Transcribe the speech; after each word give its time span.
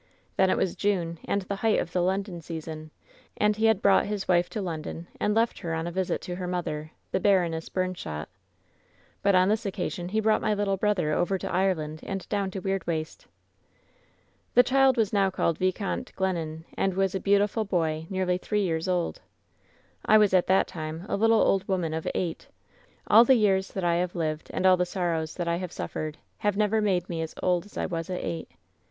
"Then 0.35 0.49
it 0.49 0.57
was 0.57 0.75
June 0.75 1.19
and 1.25 1.43
the 1.43 1.57
height 1.57 1.79
of 1.79 1.91
the 1.91 2.01
London 2.01 2.41
sea 2.41 2.59
son, 2.59 2.89
and 3.37 3.55
he 3.55 3.65
had 3.67 3.83
brought 3.83 4.07
his 4.07 4.27
wife 4.27 4.49
to 4.49 4.59
London 4.59 5.05
and 5.19 5.35
left 5.35 5.59
her 5.59 5.75
on 5.75 5.85
a 5.85 5.91
visit 5.91 6.21
to 6.21 6.33
her 6.37 6.47
mother, 6.47 6.89
the 7.11 7.19
Baroness 7.19 7.69
Bumshot. 7.69 8.27
But 9.21 9.35
on 9.35 9.47
this 9.47 9.63
occasion 9.63 10.09
he 10.09 10.19
brought 10.19 10.41
my 10.41 10.55
little 10.55 10.75
brother 10.75 11.13
over 11.13 11.37
to 11.37 11.53
Ireland 11.53 11.99
and 12.01 12.27
down 12.29 12.49
to 12.49 12.61
Weirdwaste. 12.63 13.27
"The 14.55 14.63
child 14.63 14.97
was 14.97 15.13
now 15.13 15.29
called 15.29 15.59
Viscount 15.59 16.11
Glennon, 16.15 16.65
and 16.75 16.95
was 16.95 17.13
a 17.13 17.19
beautiful 17.19 17.63
boy 17.63 18.07
nearly 18.09 18.39
three 18.39 18.63
years 18.63 18.87
old. 18.87 19.21
WHEN 20.07 20.15
SHADOWS 20.17 20.17
DIE 20.17 20.17
161 20.17 20.17
"I 20.17 20.17
was 20.17 20.33
at 20.33 20.47
that 20.47 20.67
time 20.67 21.05
a 21.07 21.15
little 21.15 21.41
old 21.43 21.67
woman 21.67 21.93
of 21.93 22.07
eight. 22.15 22.47
All 23.05 23.23
the 23.23 23.35
years 23.35 23.67
that 23.73 23.83
I 23.83 23.97
have 23.97 24.15
lived 24.15 24.49
and 24.51 24.65
all 24.65 24.77
the 24.77 24.83
sorrows 24.83 25.35
that 25.35 25.47
I 25.47 25.57
have 25.57 25.71
suffered 25.71 26.17
have 26.39 26.57
never 26.57 26.81
made 26.81 27.07
me 27.07 27.21
as 27.21 27.35
old 27.43 27.67
as 27.67 27.77
I 27.77 27.85
was 27.85 28.09
at 28.09 28.23
ei^ht. 28.23 28.47